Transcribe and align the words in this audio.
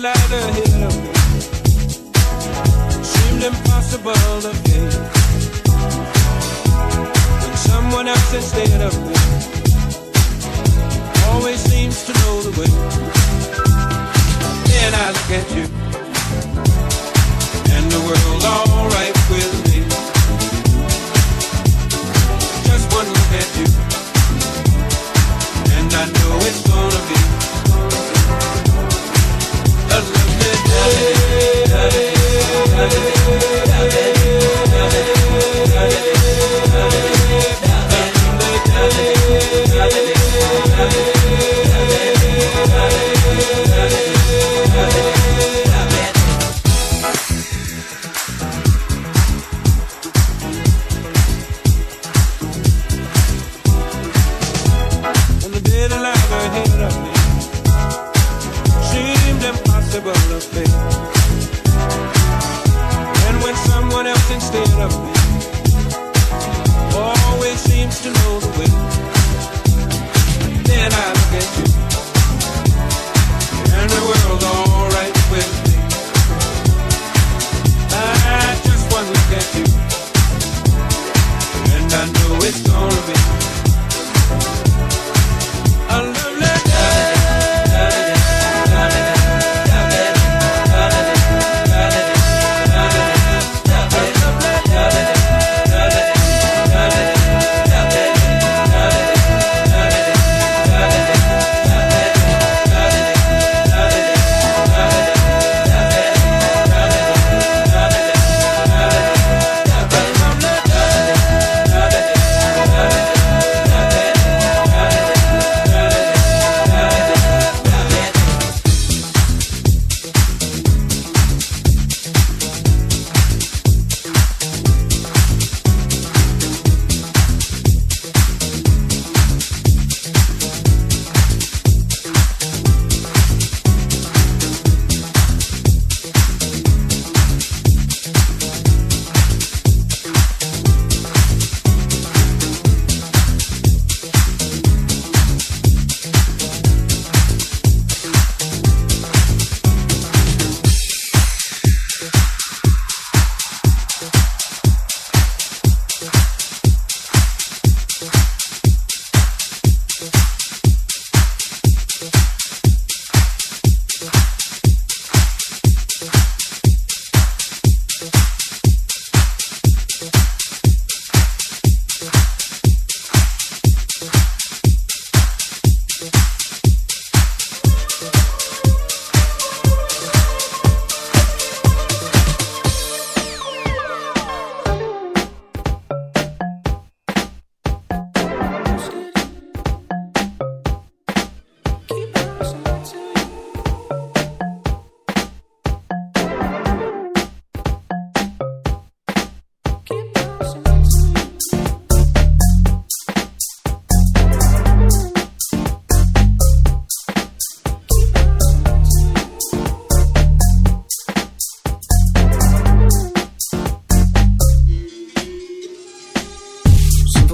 Of 0.00 0.30
me 0.30 1.12
seemed 3.02 3.42
impossible 3.42 4.12
to 4.42 4.54
face. 4.62 4.96
When 7.42 7.56
someone 7.56 8.06
else 8.06 8.32
instead 8.32 8.80
of 8.80 8.94
me 9.04 9.16
always 11.30 11.58
seems 11.58 12.04
to 12.04 12.12
know 12.12 12.42
the 12.42 12.60
way. 12.60 12.87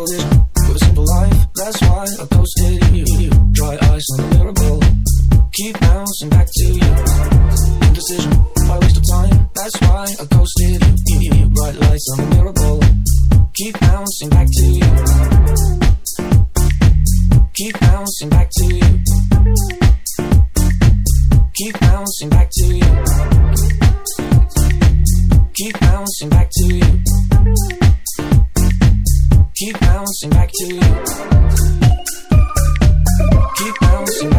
With 0.05 0.77
a 0.77 0.79
simple 0.85 1.06
life. 1.06 1.47
That's 1.55 1.81
why 1.81 2.05
I 2.05 2.27
posted 2.27 2.95
you. 2.95 3.31
Dry 3.53 3.79
ice 3.81 4.06
on. 4.19 4.55
Keep 5.55 5.81
bouncing 5.81 6.29
back 6.29 6.47
to 6.53 6.65
you. 6.67 6.91
Indecision, 7.89 8.33
why 8.69 8.79
waste 8.81 8.99
of 8.99 9.09
time? 9.09 9.49
That's 9.55 9.81
why 9.81 10.15
I 10.21 10.25
ghosted 10.27 10.83
you. 11.09 11.49
Bright 11.49 11.77
lights 11.77 12.06
on. 12.19 12.83
Keep 13.55 13.81
bouncing 13.81 14.29
back 14.29 14.47
to 14.53 14.67
you. 14.67 14.83
Keep 17.55 17.81
bouncing 17.81 18.29
back 18.29 18.51
to 18.51 18.65
you. 18.75 19.01
Keep 21.55 21.81
bouncing 21.81 22.29
back 22.29 22.51
to 22.51 22.65
you. 22.67 23.05
Keep 25.55 25.81
bouncing 25.81 26.29
back 26.29 26.51
to 26.51 26.67
you. 26.67 26.94
Keep 29.64 29.81
bouncing 29.81 30.28
back 30.28 30.50
to 30.52 30.75
you. 30.75 30.81
Keep 33.56 33.75
bouncing 33.81 34.33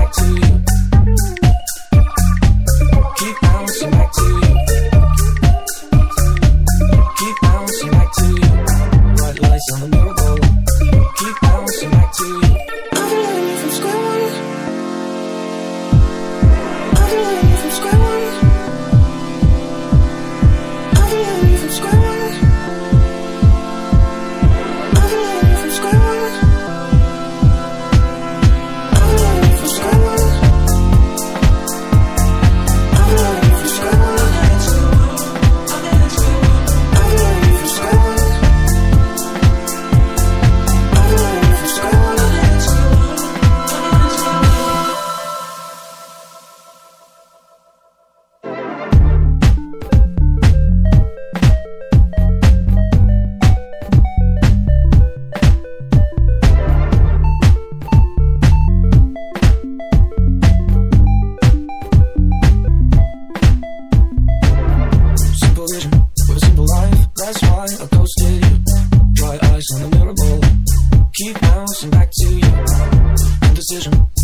Decision. 73.67 74.14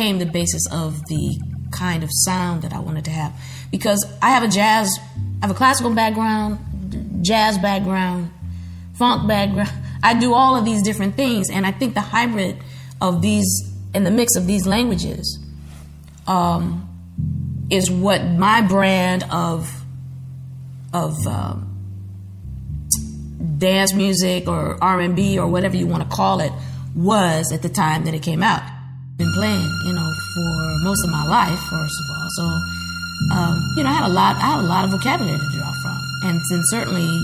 Became 0.00 0.18
the 0.18 0.24
basis 0.24 0.66
of 0.72 1.04
the 1.08 1.38
kind 1.72 2.02
of 2.02 2.08
sound 2.24 2.62
that 2.62 2.72
I 2.72 2.80
wanted 2.80 3.04
to 3.04 3.10
have 3.10 3.34
because 3.70 4.02
I 4.22 4.30
have 4.30 4.42
a 4.42 4.48
jazz, 4.48 4.98
I 5.42 5.46
have 5.46 5.50
a 5.50 5.54
classical 5.54 5.94
background, 5.94 6.58
jazz 7.22 7.58
background, 7.58 8.30
funk 8.94 9.28
background. 9.28 9.70
I 10.02 10.18
do 10.18 10.32
all 10.32 10.56
of 10.56 10.64
these 10.64 10.82
different 10.82 11.16
things, 11.16 11.50
and 11.50 11.66
I 11.66 11.72
think 11.72 11.92
the 11.92 12.00
hybrid 12.00 12.56
of 13.02 13.20
these 13.20 13.46
and 13.92 14.06
the 14.06 14.10
mix 14.10 14.36
of 14.36 14.46
these 14.46 14.66
languages 14.66 15.38
um, 16.26 16.88
is 17.68 17.90
what 17.90 18.24
my 18.24 18.62
brand 18.62 19.26
of 19.30 19.70
of 20.94 21.26
um, 21.26 21.76
dance 23.58 23.92
music 23.92 24.48
or 24.48 24.82
R&B 24.82 25.38
or 25.38 25.46
whatever 25.46 25.76
you 25.76 25.86
want 25.86 26.08
to 26.08 26.16
call 26.16 26.40
it 26.40 26.52
was 26.96 27.52
at 27.52 27.60
the 27.60 27.68
time 27.68 28.06
that 28.06 28.14
it 28.14 28.22
came 28.22 28.42
out. 28.42 28.79
Been 29.20 29.32
playing, 29.34 29.78
you 29.82 29.92
know, 29.92 30.14
for 30.32 30.78
most 30.78 31.04
of 31.04 31.10
my 31.10 31.22
life, 31.26 31.60
first 31.68 32.00
of 32.00 32.10
all. 32.10 32.26
So, 32.30 32.44
um, 33.30 33.70
you 33.76 33.82
know, 33.82 33.90
I 33.90 33.92
had 33.92 34.04
a 34.04 34.08
lot, 34.08 34.36
I 34.36 34.52
had 34.52 34.60
a 34.60 34.62
lot 34.62 34.86
of 34.86 34.92
vocabulary 34.92 35.38
to 35.38 35.46
draw 35.50 35.74
from, 35.74 36.00
and 36.22 36.40
then 36.48 36.62
certainly 36.64 37.20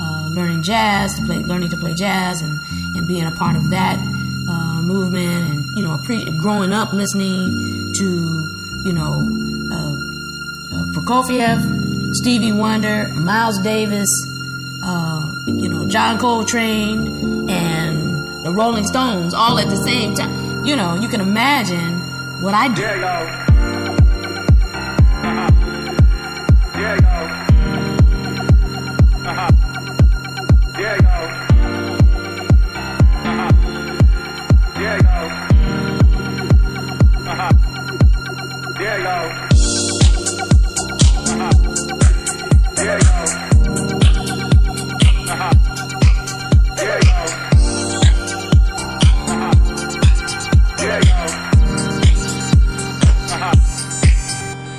uh, 0.00 0.28
learning 0.30 0.62
jazz, 0.62 1.12
to 1.16 1.22
play, 1.26 1.40
learning 1.40 1.68
to 1.68 1.76
play 1.76 1.92
jazz, 1.92 2.40
and 2.40 2.58
and 2.96 3.06
being 3.06 3.26
a 3.26 3.30
part 3.30 3.56
of 3.56 3.68
that 3.68 3.98
uh, 4.48 4.80
movement, 4.80 5.50
and 5.50 5.66
you 5.76 5.82
know, 5.82 5.98
pre- 5.98 6.30
growing 6.38 6.72
up 6.72 6.94
listening 6.94 7.92
to, 7.92 8.08
you 8.86 8.94
know, 8.94 9.20
uh, 9.70 9.92
uh, 10.76 10.84
Prokofiev, 10.94 12.14
Stevie 12.14 12.52
Wonder, 12.52 13.08
Miles 13.08 13.58
Davis, 13.58 14.08
uh, 14.82 15.30
you 15.44 15.68
know, 15.68 15.84
John 15.86 16.18
Coltrane, 16.18 17.50
and 17.50 18.46
the 18.46 18.50
Rolling 18.50 18.86
Stones, 18.86 19.34
all 19.34 19.58
at 19.58 19.68
the 19.68 19.76
same 19.76 20.14
time. 20.14 20.43
You 20.64 20.76
know, 20.76 20.94
you 20.94 21.08
can 21.08 21.20
imagine 21.20 22.00
what 22.40 22.54
I 22.54 22.68
do. 22.68 23.53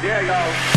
Yeah. 0.06 0.22
go. 0.22 0.75